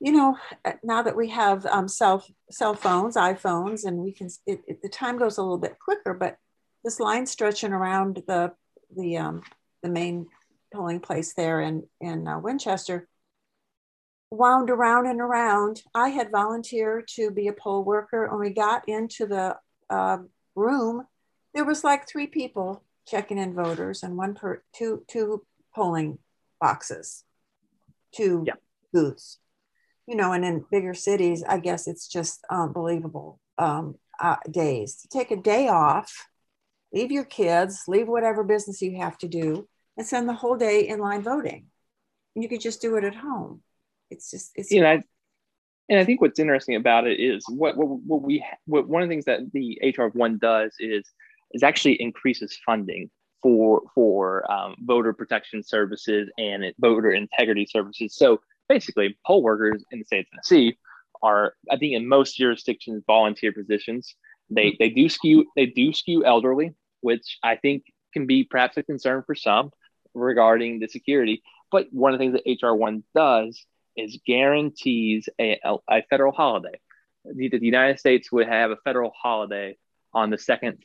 [0.00, 0.36] you know,
[0.84, 4.88] now that we have um, cell cell phones, iPhones, and we can, it, it, the
[4.88, 6.14] time goes a little bit quicker.
[6.14, 6.36] But
[6.84, 8.52] this line stretching around the
[8.96, 9.42] the um,
[9.82, 10.26] the main
[10.72, 13.08] polling place there in in uh, Winchester
[14.30, 15.82] wound around and around.
[15.94, 19.56] I had volunteered to be a poll worker, and we got into the
[19.90, 20.18] uh,
[20.54, 21.06] room,
[21.54, 26.18] there was like three people checking in voters and one per two two polling
[26.60, 27.24] boxes,
[28.14, 28.54] two yeah.
[28.92, 29.38] booths.
[30.06, 35.08] You know, and in bigger cities, I guess it's just unbelievable um, uh, days to
[35.08, 36.28] take a day off,
[36.92, 40.88] leave your kids, leave whatever business you have to do, and spend the whole day
[40.88, 41.66] in line voting.
[42.34, 43.62] And you could just do it at home.
[44.10, 44.70] It's just it's.
[44.70, 45.02] You know,
[45.88, 49.08] and I think what's interesting about it is what what, what we what one of
[49.08, 51.10] the things that the HR one does is
[51.52, 53.10] is actually increases funding
[53.42, 58.14] for for um, voter protection services and voter integrity services.
[58.16, 60.76] So basically, poll workers in the state of Tennessee
[61.22, 64.14] are, I think, in most jurisdictions, volunteer positions.
[64.50, 68.82] They they do skew they do skew elderly, which I think can be perhaps a
[68.82, 69.70] concern for some
[70.14, 71.42] regarding the security.
[71.70, 73.64] But one of the things that HR one does
[73.98, 75.58] is guarantees a,
[75.88, 76.78] a federal holiday.
[77.24, 79.76] The, the, United States would have a federal holiday
[80.14, 80.78] on the second,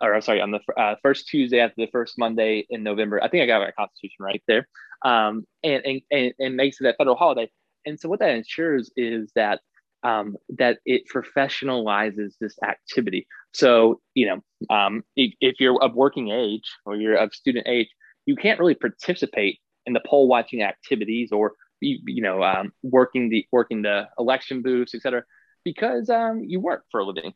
[0.00, 3.22] or I'm sorry, on the uh, first Tuesday after the first Monday in November.
[3.22, 4.68] I think I got my Constitution right there,
[5.04, 7.48] um, and, and, and and makes it a federal holiday.
[7.86, 9.60] And so what that ensures is that
[10.02, 13.26] um, that it professionalizes this activity.
[13.52, 17.88] So you know, um, if, if you're of working age or you're of student age,
[18.26, 23.46] you can't really participate in the poll watching activities or you, know, um, working the
[23.52, 25.22] working the election booths, et cetera,
[25.64, 27.32] because um, you work for a living.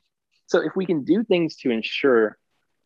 [0.46, 2.36] So if we can do things to ensure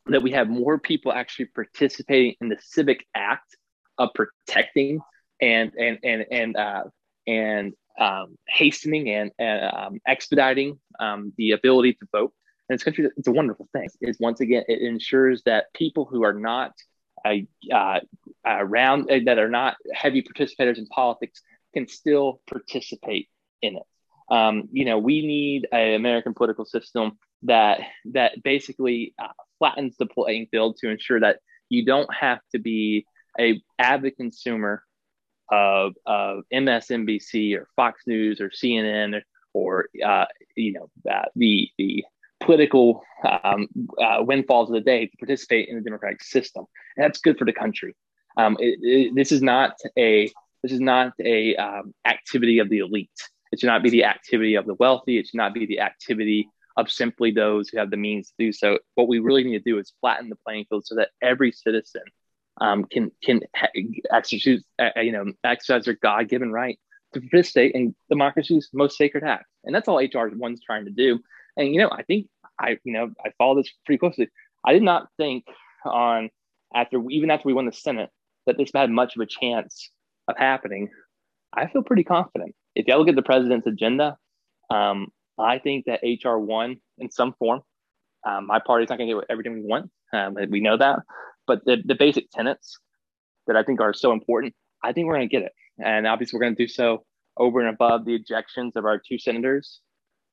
[0.06, 3.56] that we have more people actually participating in the civic act
[3.98, 5.00] of protecting
[5.40, 6.84] and and and and uh,
[7.26, 12.32] and um, hastening and, and um, expediting um, the ability to vote
[12.68, 13.88] in this country, it's a wonderful thing.
[14.00, 16.72] Is once again, it ensures that people who are not
[17.24, 18.00] uh,
[18.44, 21.42] around uh, that are not heavy participators in politics
[21.74, 23.28] can still participate
[23.62, 23.82] in it.
[24.30, 30.06] Um, you know, we need an American political system that that basically uh, flattens the
[30.06, 33.06] playing field to ensure that you don't have to be
[33.38, 34.82] a avid consumer
[35.50, 40.26] of, of MSNBC or Fox News or CNN or, or uh,
[40.56, 42.04] you know uh, the the
[42.46, 43.02] political
[43.44, 43.68] um,
[44.02, 46.64] uh, windfalls of the day to participate in the democratic system.
[46.96, 47.94] And that's good for the country.
[48.36, 50.30] Um, it, it, this is not a
[50.62, 53.10] this is not a um, activity of the elite.
[53.52, 55.18] It should not be the activity of the wealthy.
[55.18, 58.52] It should not be the activity of simply those who have the means to do
[58.52, 58.78] so.
[58.94, 62.02] What we really need to do is flatten the playing field so that every citizen
[62.60, 63.40] um, can can
[64.10, 66.78] exercise uh, you know exercise their God given right
[67.14, 69.46] to participate in democracy's most sacred act.
[69.64, 71.20] And that's all HR one's trying to do.
[71.56, 72.28] And you know, I think
[72.60, 74.28] I you know I follow this pretty closely.
[74.64, 75.44] I did not think
[75.84, 76.30] on
[76.74, 78.10] after even after we won the Senate
[78.46, 79.90] that this had much of a chance
[80.28, 80.88] of happening.
[81.54, 82.54] I feel pretty confident.
[82.74, 84.16] If you look at the president's agenda,
[84.70, 87.62] um, I think that HR one in some form,
[88.26, 89.90] um, my party's not going to get everything we want.
[90.12, 91.00] Um, we know that,
[91.46, 92.78] but the, the basic tenets
[93.46, 95.52] that I think are so important, I think we're going to get it.
[95.84, 97.04] And obviously, we're going to do so
[97.36, 99.80] over and above the ejections of our two senators,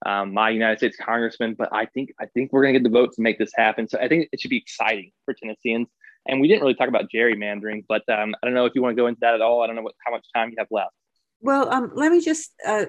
[0.05, 1.55] um, my United States congressman.
[1.55, 3.87] But I think I think we're going to get the vote to make this happen.
[3.87, 5.87] So I think it should be exciting for Tennesseans.
[6.27, 8.95] And we didn't really talk about gerrymandering, but um, I don't know if you want
[8.95, 9.61] to go into that at all.
[9.61, 10.93] I don't know what, how much time you have left.
[11.41, 12.85] Well, um, let me just uh,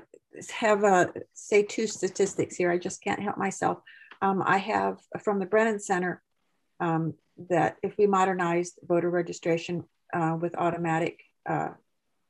[0.50, 2.70] have a say two statistics here.
[2.70, 3.79] I just can't help myself.
[4.22, 6.22] Um, I have from the Brennan Center
[6.79, 7.14] um,
[7.50, 11.70] that if we modernize voter registration uh, with automatic uh,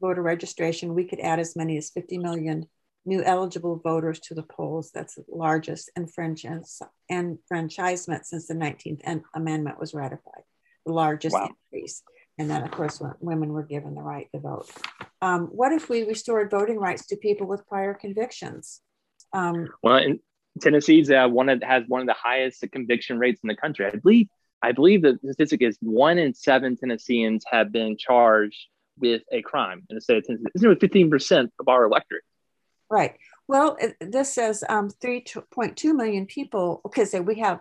[0.01, 2.19] voter registration, we could add as many as 50
[3.07, 4.91] new eligible voters to the polls.
[4.93, 6.67] That's the largest enfranchisement
[7.11, 10.43] since the 19th Amendment was ratified,
[10.87, 11.51] the largest wow.
[11.73, 12.03] increase.
[12.39, 14.69] And then, of course, women were given the right to vote.
[15.23, 18.81] Um, what if we restored voting rights to people with prior convictions?
[19.33, 20.21] Um, well, in
[20.61, 23.87] Tennessee's uh, one of, has one of the highest conviction rates in the country.
[23.87, 24.29] I believe
[24.63, 28.67] I believe the statistic is one in seven Tennesseans have been charged
[28.99, 30.45] with a crime in the state of Tennessee.
[30.55, 32.23] It's nearly 15% of our electorate.
[32.91, 33.17] Right.
[33.49, 36.81] Well, this says um, 3.2 million people.
[36.87, 37.61] Okay, so we have,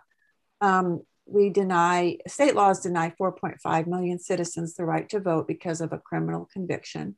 [0.61, 5.93] um, we deny, state laws deny 4.5 million citizens the right to vote because of
[5.93, 7.15] a criminal conviction,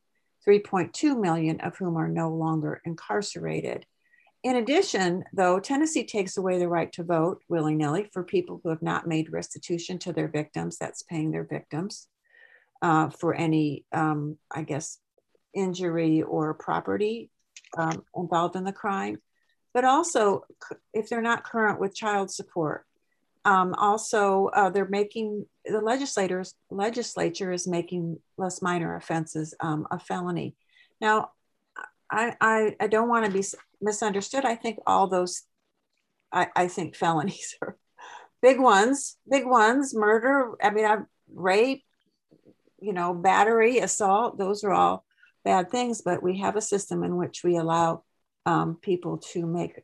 [0.48, 3.86] 3.2 million of whom are no longer incarcerated.
[4.44, 8.70] In addition, though, Tennessee takes away the right to vote willy nilly for people who
[8.70, 12.08] have not made restitution to their victims, that's paying their victims
[12.84, 15.00] uh, for any, um, I guess,
[15.56, 17.32] injury or property
[17.75, 19.17] um, involved in the crime,
[19.73, 20.43] but also
[20.93, 22.85] if they're not current with child support.
[23.43, 29.99] Um, also, uh, they're making the legislators legislature is making less minor offenses um, a
[29.99, 30.55] felony.
[30.99, 31.29] Now,
[32.09, 33.43] I, I, I don't want to be
[33.81, 34.45] misunderstood.
[34.45, 35.43] I think all those,
[36.31, 37.77] I, I think felonies are
[38.41, 40.51] big ones, big ones, murder.
[40.61, 41.83] I mean, I've rape,
[42.79, 45.05] you know, battery, assault, those are all
[45.45, 48.03] bad things, but we have a system in which we allow
[48.45, 49.81] um, people to make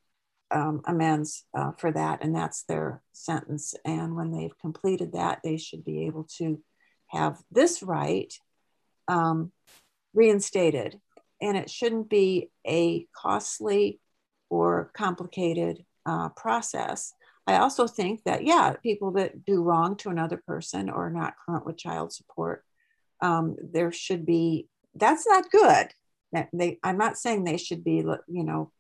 [0.52, 3.74] um, amends uh, for that, and that's their sentence.
[3.86, 6.62] And when they've completed that, they should be able to
[7.08, 8.34] have this right
[9.08, 9.52] um,
[10.13, 11.00] reinstated.
[11.41, 14.00] And it shouldn't be a costly
[14.50, 17.13] or complicated uh, process.
[17.47, 21.65] I also think that, yeah, people that do wrong to another person or not current
[21.65, 22.63] with child support
[23.21, 25.88] um, there should be that's not good.
[26.54, 28.71] They i'm not saying they should be you know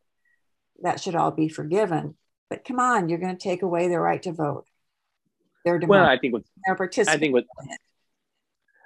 [0.83, 2.15] that should all be forgiven
[2.49, 4.65] but come on you're going to take away their right to vote.
[5.65, 6.49] Their well i think what's
[7.07, 7.45] i think what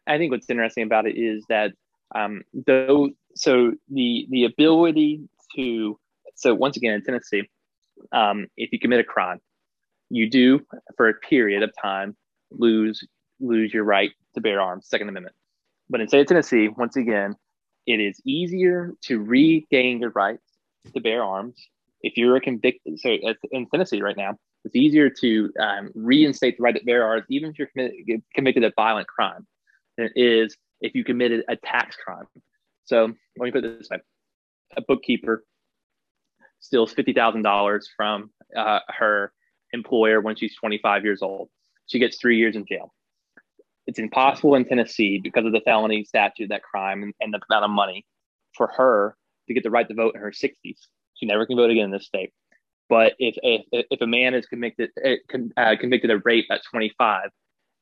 [0.07, 1.73] i think what's interesting about it is that
[2.13, 5.21] um though so the the ability
[5.55, 5.99] to
[6.35, 7.47] so once again in tennessee
[8.11, 9.39] um if you commit a crime
[10.09, 10.59] you do
[10.97, 12.15] for a period of time
[12.51, 13.07] lose
[13.39, 15.35] lose your right to bear arms second amendment
[15.89, 17.35] but in state of Tennessee, once again,
[17.85, 20.43] it is easier to regain your rights
[20.93, 21.55] to bear arms
[22.01, 22.99] if you're a convicted.
[22.99, 23.15] So
[23.51, 27.51] in Tennessee right now, it's easier to um, reinstate the right to bear arms, even
[27.51, 29.45] if you're committed, convicted of violent crime,
[29.97, 32.25] than it is if you committed a tax crime.
[32.85, 33.99] So let me put this way:
[34.75, 35.43] a bookkeeper
[36.59, 39.31] steals fifty thousand dollars from uh, her
[39.71, 41.49] employer when she's 25 years old.
[41.87, 42.91] She gets three years in jail
[43.87, 47.65] it's impossible in Tennessee because of the felony statute, that crime, and, and the amount
[47.65, 48.05] of money
[48.55, 49.15] for her
[49.47, 50.77] to get the right to vote in her 60s.
[51.13, 52.31] She never can vote again in this state.
[52.89, 55.15] But if if, if a man is convicted eh,
[55.57, 57.29] uh, convicted of rape at 25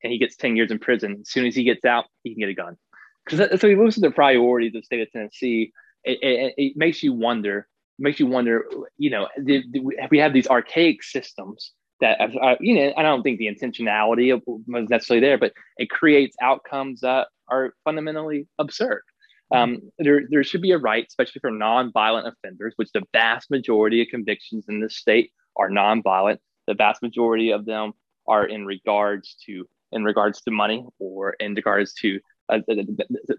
[0.04, 2.40] and he gets 10 years in prison, as soon as he gets out, he can
[2.40, 2.78] get a gun.
[3.26, 5.72] Because so he moves to the priorities of the state of Tennessee.
[6.04, 7.68] It, it, it makes you wonder.
[8.00, 8.66] Makes you wonder.
[8.98, 11.72] You know, we, we have these archaic systems
[12.04, 16.36] that uh, you know, I don't think the intentionality was necessarily there, but it creates
[16.42, 19.04] outcomes that are fundamentally absurd.
[19.52, 24.02] Um, there, there should be a right, especially for non-violent offenders, which the vast majority
[24.02, 26.42] of convictions in this state are non-violent.
[26.68, 27.94] The vast majority of them
[28.28, 32.60] are in regards to in regards to money or in regards to uh,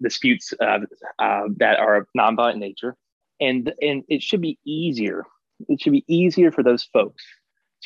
[0.02, 0.78] disputes uh,
[1.18, 2.96] uh, that are of non-violent nature,
[3.40, 5.24] and and it should be easier.
[5.68, 7.24] It should be easier for those folks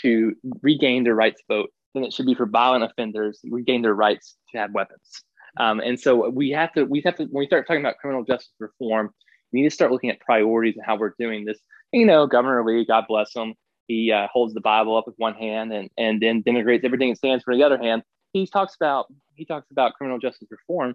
[0.03, 3.95] to regain their rights to vote than it should be for violent offenders regain their
[3.95, 5.25] rights to have weapons.
[5.59, 8.25] Um, and so we have to we have to when we start talking about criminal
[8.25, 9.11] justice reform,
[9.53, 11.59] we need to start looking at priorities and how we're doing this.
[11.93, 13.55] You know, Governor Lee, God bless him,
[13.89, 17.17] he uh, holds the Bible up with one hand and and then denigrates everything it
[17.17, 18.03] stands for the other hand.
[18.33, 20.95] He talks about he talks about criminal justice reform,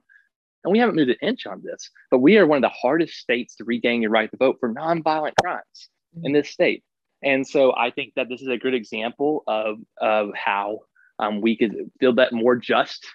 [0.64, 1.90] and we haven't moved an inch on this.
[2.12, 4.72] But we are one of the hardest states to regain your right to vote for
[4.72, 5.90] nonviolent crimes
[6.24, 6.84] in this state.
[7.24, 10.80] And so I think that this is a good example of, of how
[11.20, 13.06] um, we could build that more just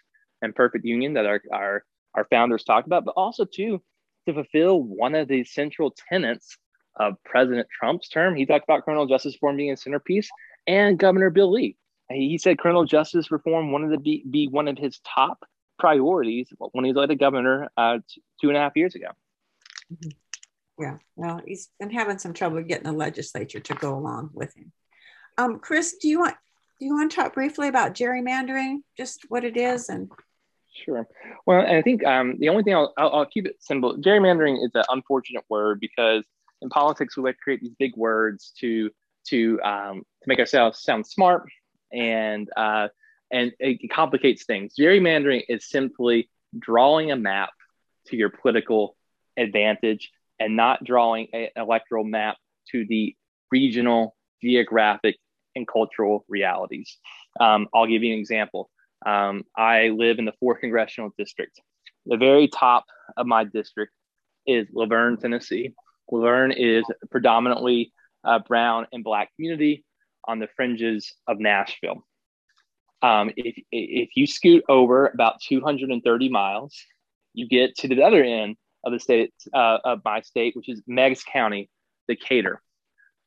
[0.40, 3.82] and perfect union that our, our, our founders talked about, but also too,
[4.26, 6.56] to fulfill one of the central tenets
[6.96, 8.34] of President Trump's term.
[8.34, 10.28] He talked about criminal justice reform being a centerpiece
[10.66, 11.76] and Governor Bill Lee.
[12.10, 15.44] He said criminal justice reform wanted to be, be one of his top
[15.78, 17.98] priorities when he was elected governor uh,
[18.40, 19.08] two and a half years ago.
[19.92, 20.08] Mm-hmm.
[20.80, 24.72] Yeah, well, he's been having some trouble getting the legislature to go along with him.
[25.36, 26.36] Um, Chris, do you want
[26.78, 30.10] do you want to talk briefly about gerrymandering, just what it is and?
[30.84, 31.08] Sure.
[31.44, 33.96] Well, I think um, the only thing I'll, I'll, I'll, keep it simple.
[33.96, 36.24] Gerrymandering is an unfortunate word because
[36.62, 38.90] in politics we like to create these big words to
[39.28, 41.48] to um, to make ourselves sound smart
[41.92, 42.88] and uh,
[43.32, 44.74] and it complicates things.
[44.78, 47.50] Gerrymandering is simply drawing a map
[48.06, 48.96] to your political
[49.36, 50.10] advantage
[50.40, 52.36] and not drawing an electoral map
[52.70, 53.14] to the
[53.50, 55.16] regional, geographic,
[55.54, 56.98] and cultural realities.
[57.40, 58.70] Um, I'll give you an example.
[59.04, 61.60] Um, I live in the 4th Congressional District.
[62.06, 62.84] The very top
[63.16, 63.92] of my district
[64.46, 65.74] is La Vergne, Tennessee.
[66.10, 67.92] La Vergne is predominantly
[68.24, 69.84] a brown and black community
[70.26, 72.04] on the fringes of Nashville.
[73.02, 76.74] Um, if, if you scoot over about 230 miles,
[77.34, 78.56] you get to the other end
[78.88, 81.70] of the state uh, of my state, which is Meigs County,
[82.08, 82.60] Decatur.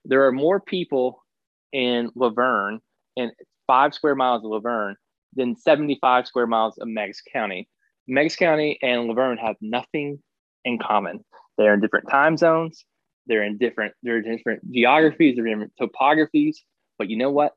[0.06, 1.24] There are more people
[1.71, 2.80] in La Vergne
[3.15, 3.32] and
[3.67, 4.95] five square miles of La Vergne
[5.34, 7.69] than 75 square miles of Meigs County.
[8.08, 10.19] Meigs County and La Vergne have nothing
[10.65, 11.24] in common.
[11.58, 12.84] They're in different time zones.
[13.28, 16.58] They're in different, they're in different geographies, they're in different topographies.
[16.97, 17.54] But you know what?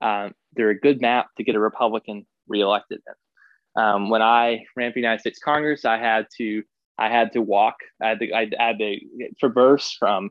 [0.00, 3.00] Um, they're a good map to get a Republican reelected.
[3.76, 6.62] Um, when I ran for United States Congress, I had to
[7.00, 7.76] I had to walk.
[8.02, 8.98] I had to, I had to
[9.38, 10.30] traverse from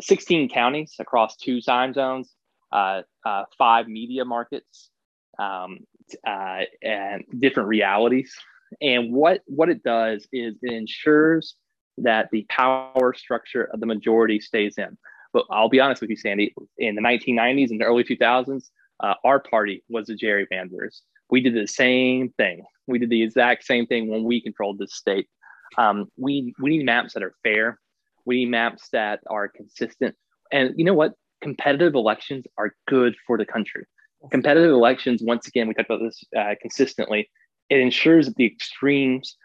[0.00, 2.34] 16 counties across two time zones,
[2.72, 4.90] uh, uh, five media markets,
[5.38, 5.78] um,
[6.26, 8.34] uh, and different realities.
[8.82, 11.54] And what what it does is it ensures
[11.98, 14.98] that the power structure of the majority stays in.
[15.32, 16.54] But I'll be honest with you, Sandy.
[16.78, 18.64] In the 1990s and the early 2000s,
[19.00, 21.00] uh, our party was the gerrymanders.
[21.30, 22.64] We did the same thing.
[22.86, 25.28] We did the exact same thing when we controlled the state.
[25.76, 27.78] Um, we we need maps that are fair.
[28.24, 30.14] We need maps that are consistent.
[30.52, 31.12] And you know what?
[31.40, 33.84] Competitive elections are good for the country.
[34.30, 37.30] Competitive elections, once again, we talked about this uh, consistently.
[37.70, 39.36] It ensures that the extremes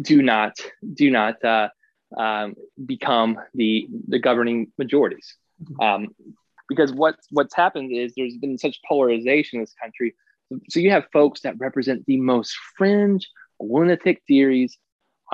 [0.00, 0.54] do not
[0.92, 1.68] do not uh,
[2.16, 2.54] um,
[2.86, 5.36] become the the governing majorities.
[5.80, 6.08] Um,
[6.68, 10.14] because what's what's happened is there's been such polarization in this country.
[10.68, 13.28] So you have folks that represent the most fringe
[13.60, 14.78] lunatic theories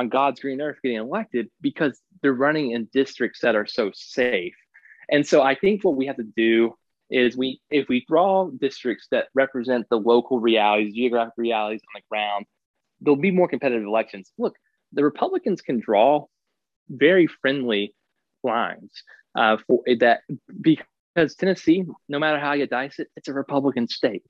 [0.00, 4.54] on God's green earth getting elected because they're running in districts that are so safe.
[5.10, 6.74] And so I think what we have to do
[7.10, 12.06] is we if we draw districts that represent the local realities, geographic realities on the
[12.08, 12.46] ground,
[13.00, 14.32] there'll be more competitive elections.
[14.38, 14.56] Look,
[14.92, 16.26] the Republicans can draw
[16.88, 17.94] very friendly
[18.42, 19.02] lines
[19.34, 20.20] uh, for that
[20.60, 24.22] because Tennessee, no matter how you dice it, it's a Republican state.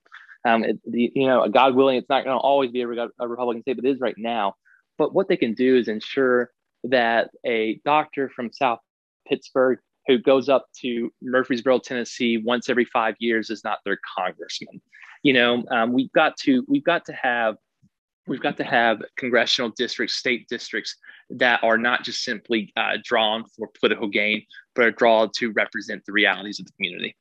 [0.44, 3.62] Um, it, you know, God willing, it's not going to always be a, a, Republican
[3.62, 4.54] state, but it is right now.
[5.00, 6.50] But what they can do is ensure
[6.84, 8.80] that a doctor from South
[9.26, 14.78] Pittsburg who goes up to Murfreesboro, Tennessee once every five years is not their congressman.
[15.22, 17.56] You know, um, we've got to we've got to have
[18.26, 20.94] we've got to have congressional districts, state districts
[21.30, 26.04] that are not just simply uh, drawn for political gain, but are drawn to represent
[26.04, 27.16] the realities of the community.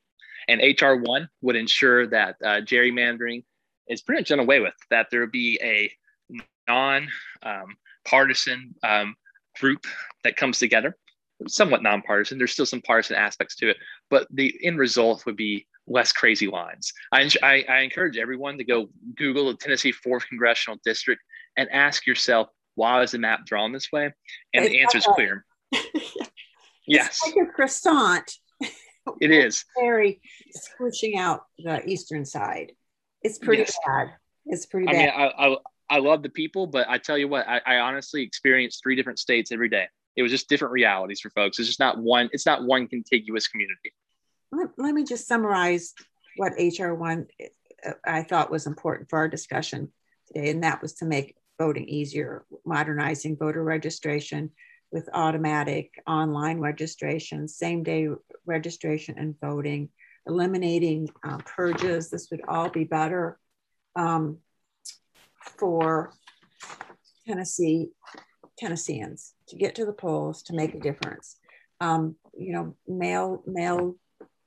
[0.49, 3.45] And HR one would ensure that uh, gerrymandering
[3.87, 4.75] is pretty much done away with.
[4.89, 5.89] That there would be a
[6.69, 9.15] non-partisan um, um,
[9.59, 9.85] group
[10.23, 10.95] that comes together,
[11.47, 12.37] somewhat nonpartisan.
[12.37, 13.77] There's still some partisan aspects to it,
[14.09, 16.93] but the end result would be less crazy lines.
[17.11, 21.21] I, I, I encourage everyone to go Google the Tennessee 4th Congressional District
[21.57, 24.13] and ask yourself, why is the map drawn this way?
[24.53, 25.43] And it's the answer is clear.
[26.87, 27.19] yes.
[27.25, 28.31] It's like a croissant.
[29.21, 29.65] It is.
[29.79, 32.73] Very squishing out the eastern side.
[33.23, 33.75] It's pretty yes.
[33.83, 34.13] bad.
[34.45, 34.99] It's pretty I bad.
[34.99, 35.57] Mean, I, I,
[35.89, 39.19] I love the people, but I tell you what, I, I honestly experienced three different
[39.19, 39.87] states every day.
[40.15, 41.59] It was just different realities for folks.
[41.59, 43.93] It's just not one, it's not one contiguous community
[44.51, 45.93] let, let me just summarize
[46.37, 47.27] what HR1
[47.85, 49.91] uh, I thought was important for our discussion
[50.27, 54.51] today, and that was to make voting easier, modernizing voter registration
[54.91, 58.07] with automatic online registration, same day
[58.45, 59.89] registration and voting,
[60.25, 62.09] eliminating uh, purges.
[62.09, 63.37] This would all be better
[63.95, 64.37] um,
[65.57, 66.13] for
[67.27, 67.89] Tennessee
[68.57, 71.37] Tennesseans to get to the polls to make a difference.
[71.79, 73.95] Um, you know, mail mail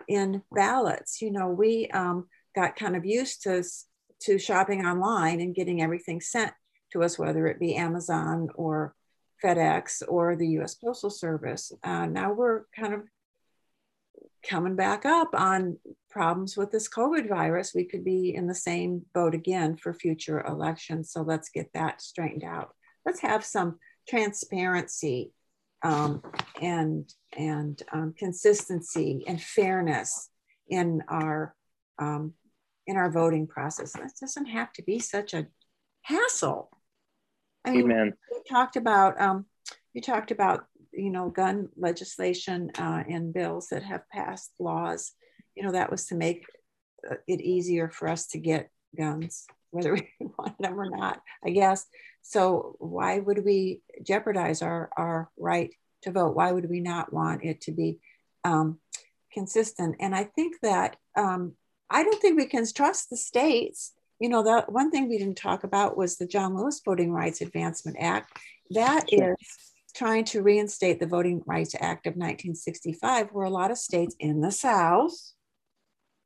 [0.08, 1.22] in ballots.
[1.22, 3.64] You know, we um, got kind of used to
[4.22, 6.52] to shopping online and getting everything sent
[6.92, 8.94] to us, whether it be Amazon or
[9.42, 11.72] FedEx or the US Postal Service.
[11.82, 13.02] Uh, now we're kind of
[14.48, 15.78] coming back up on
[16.12, 17.72] problems with this COVID virus.
[17.74, 21.10] We could be in the same boat again for future elections.
[21.10, 22.74] So let's get that straightened out.
[23.06, 25.32] Let's have some transparency
[25.82, 26.22] um,
[26.60, 30.28] and, and um, consistency and fairness
[30.68, 31.54] in our
[31.98, 32.34] um,
[32.86, 33.92] in our voting process.
[33.92, 35.46] That doesn't have to be such a
[36.02, 36.70] hassle.
[37.64, 38.12] I mean, Amen.
[38.30, 39.46] we talked about um,
[39.92, 45.12] you talked about you know gun legislation uh, and bills that have passed laws.
[45.54, 46.46] You know that was to make
[47.08, 51.20] uh, it easier for us to get guns, whether we wanted them or not.
[51.44, 51.86] I guess.
[52.22, 56.36] So why would we jeopardize our our right to vote?
[56.36, 57.98] Why would we not want it to be
[58.44, 58.78] um,
[59.32, 59.96] consistent?
[60.00, 61.54] And I think that um,
[61.90, 63.92] I don't think we can trust the states.
[64.18, 67.40] You know, the one thing we didn't talk about was the John Lewis Voting Rights
[67.40, 68.38] Advancement Act.
[68.70, 69.36] That is
[69.94, 74.40] trying to reinstate the Voting Rights Act of 1965, where a lot of states in
[74.40, 75.12] the South,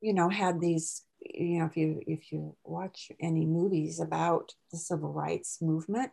[0.01, 1.03] you know, had these.
[1.19, 6.11] You know, if you if you watch any movies about the civil rights movement,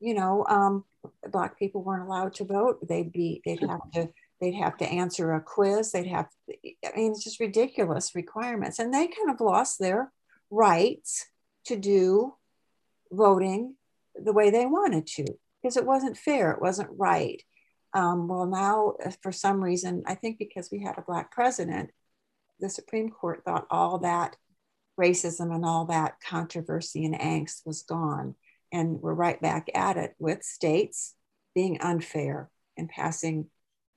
[0.00, 0.84] you know, um,
[1.30, 2.86] black people weren't allowed to vote.
[2.88, 4.08] They'd be they'd have to
[4.40, 8.92] they'd have to answer a quiz they'd have i mean it's just ridiculous requirements and
[8.92, 10.12] they kind of lost their
[10.50, 11.26] rights
[11.64, 12.34] to do
[13.10, 13.74] voting
[14.14, 15.24] the way they wanted to
[15.62, 17.42] because it wasn't fair it wasn't right
[17.94, 21.90] um, well now uh, for some reason i think because we had a black president
[22.60, 24.36] the supreme court thought all that
[24.98, 28.34] racism and all that controversy and angst was gone
[28.72, 31.14] and we're right back at it with states
[31.54, 33.46] being unfair and passing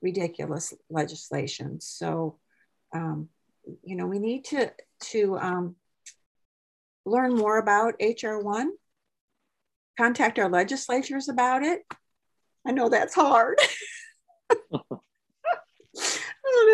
[0.00, 1.80] ridiculous legislation.
[1.80, 2.38] So,
[2.94, 3.28] um,
[3.84, 4.72] you know, we need to
[5.10, 5.76] to um,
[7.04, 8.72] learn more about HR one.
[9.98, 11.82] Contact our legislatures about it.
[12.66, 13.58] I know that's hard.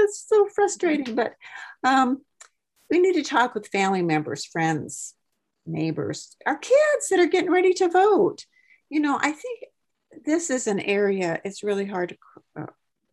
[0.09, 1.35] that's so frustrating, but
[1.85, 2.23] um,
[2.91, 5.15] we need to talk with family members, friends,
[5.67, 8.47] neighbors, our kids that are getting ready to vote.
[8.89, 9.65] You know, I think
[10.25, 12.09] this is an area it's really hard
[12.57, 12.67] to uh,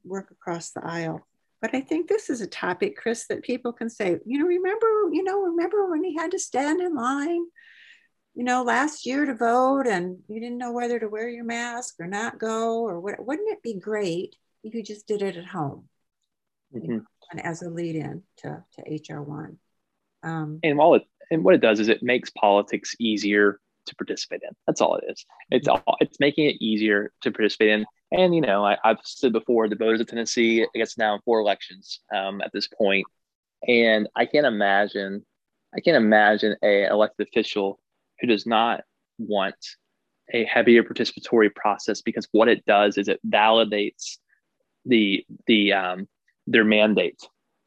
[0.04, 1.28] work across the aisle.
[1.62, 4.88] But I think this is a topic, Chris, that people can say, you know, remember,
[5.12, 7.44] you know, remember when he had to stand in line,
[8.36, 11.96] you know, last year to vote and you didn't know whether to wear your mask
[12.00, 13.26] or not go or what?
[13.26, 15.90] Wouldn't it be great if you just did it at home
[16.76, 16.98] mm-hmm.
[17.32, 19.58] and as a lead in to, to HR one?
[20.24, 24.42] Um, and while it, and what it does is it makes politics easier to participate
[24.44, 24.56] in.
[24.68, 25.26] That's all it is.
[25.52, 27.86] It's all, it's making it easier to participate in.
[28.12, 30.64] And you know, I, have said before the voters of Tennessee.
[30.64, 33.06] I guess now in four elections um, at this point,
[33.68, 35.26] and I can't imagine,
[35.76, 37.80] I can't imagine a elected official
[38.20, 38.84] who does not
[39.18, 39.56] want
[40.34, 44.18] a heavier participatory process because what it does is it validates
[44.86, 46.08] the the um,
[46.48, 47.20] their mandate.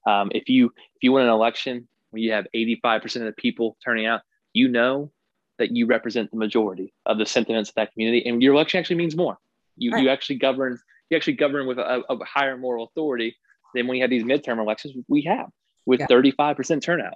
[0.07, 3.77] Um, if you if you win an election when you have 85% of the people
[3.85, 4.23] turning out,
[4.53, 5.13] you know
[5.59, 8.97] that you represent the majority of the sentiments of that community, and your election actually
[8.97, 9.39] means more.
[9.77, 10.03] You right.
[10.03, 10.79] you actually govern
[11.11, 13.37] you actually govern with a, a, higher moral authority
[13.75, 15.49] than when you have these midterm elections we have
[15.87, 16.01] with
[16.37, 17.15] five percent turnout.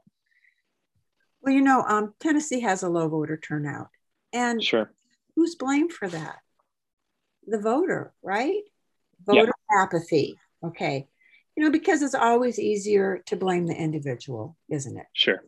[1.40, 3.88] Well, you know, um, Tennessee has a low voter turnout,
[4.32, 4.92] and sure,
[5.34, 6.38] who's blamed for that?
[7.46, 8.62] The voter, right?
[9.26, 10.38] Voter apathy.
[10.64, 11.08] Okay,
[11.56, 15.06] you know, because it's always easier to blame the individual, isn't it?
[15.12, 15.42] Sure.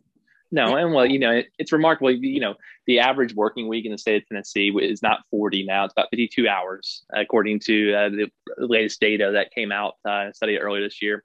[0.50, 2.12] No, and well, you know, it, it's remarkable.
[2.12, 2.54] You know,
[2.86, 6.10] the average working week in the state of Tennessee is not 40 now; it's about
[6.10, 11.02] 52 hours, according to uh, the latest data that came out uh, study earlier this
[11.02, 11.24] year.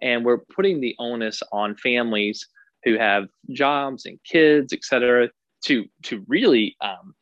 [0.00, 2.46] And we're putting the onus on families
[2.84, 5.28] who have jobs and kids, et cetera,
[5.64, 7.14] to to really um,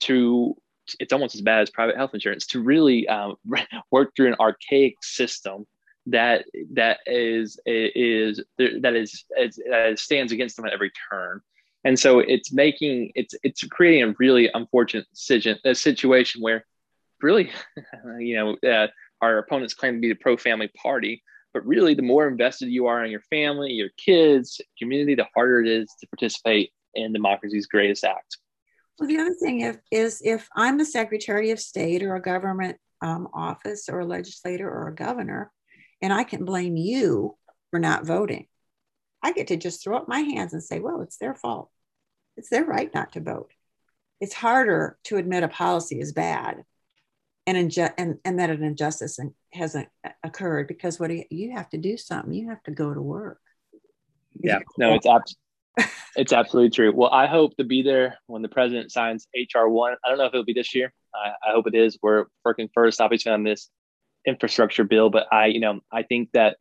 [0.00, 0.56] to
[0.98, 3.34] it's almost as bad as private health insurance to really um,
[3.90, 5.66] work through an archaic system
[6.06, 11.40] that that is is that is, is that stands against them at every turn.
[11.84, 16.64] And so it's making it's it's creating a really unfortunate situation where
[17.20, 17.50] really
[18.18, 18.88] you know uh,
[19.20, 21.22] our opponents claim to be the pro-family party
[21.54, 25.62] but really the more invested you are in your family your kids community the harder
[25.62, 28.38] it is to participate in democracy's greatest act.
[28.98, 32.76] Well the other thing if, is if i'm a secretary of state or a government
[33.00, 35.50] um, office or a legislator or a governor
[36.02, 37.36] and I can blame you
[37.70, 38.46] for not voting.
[39.22, 41.70] I get to just throw up my hands and say, well, it's their fault.
[42.36, 43.52] It's their right not to vote.
[44.20, 46.64] It's harder to admit a policy is bad
[47.46, 49.18] and, inju- and, and that an injustice
[49.52, 49.88] hasn't
[50.22, 52.32] occurred because what you, you have to do something.
[52.32, 53.40] You have to go to work.
[54.34, 55.36] Yeah, no, it's abs-
[56.16, 56.92] it's absolutely true.
[56.94, 59.94] Well, I hope to be there when the president signs HR one.
[60.04, 60.92] I don't know if it'll be this year.
[61.14, 61.98] I, I hope it is.
[62.02, 63.70] We're working first, obviously, on this
[64.26, 66.56] infrastructure bill, but I, you know, I think that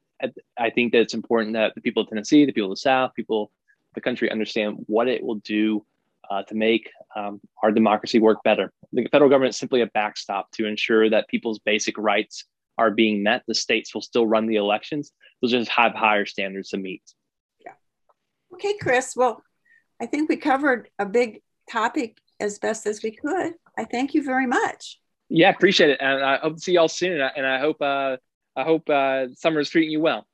[0.57, 3.13] I think that it's important that the people of Tennessee, the people of the South,
[3.15, 3.51] people,
[3.95, 5.83] the country understand what it will do
[6.29, 8.71] uh, to make um, our democracy work better.
[8.93, 12.45] The federal government is simply a backstop to ensure that people's basic rights
[12.77, 13.43] are being met.
[13.47, 15.11] The states will still run the elections.
[15.41, 17.01] They'll just have higher standards to meet.
[17.65, 17.73] Yeah.
[18.53, 19.15] Okay, Chris.
[19.15, 19.43] Well,
[19.99, 23.53] I think we covered a big topic as best as we could.
[23.77, 25.00] I thank you very much.
[25.33, 27.21] Yeah, appreciate it, and I hope to see y'all soon.
[27.21, 28.17] And I hope uh,
[28.57, 30.27] I hope uh, summer is treating you well.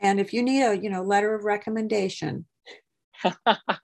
[0.00, 2.44] And if you need a you know letter of recommendation,
[3.24, 3.78] I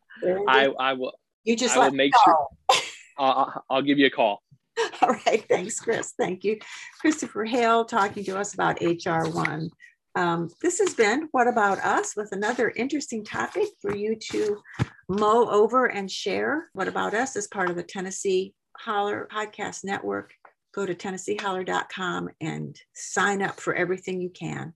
[0.80, 1.12] I will.
[1.44, 2.48] You just I will make sure.
[3.18, 4.42] I'll, I'll give you a call.
[5.02, 5.44] All right.
[5.48, 6.14] Thanks, Chris.
[6.18, 6.58] Thank you.
[7.00, 9.68] Christopher Hale talking to us about HR1.
[10.14, 14.60] Um, this has been What About Us with another interesting topic for you to
[15.08, 16.68] mull over and share.
[16.72, 18.54] What About Us is part of the Tennessee
[18.84, 20.32] Holler Podcast Network.
[20.74, 24.74] Go to TennesseeHoller.com and sign up for everything you can.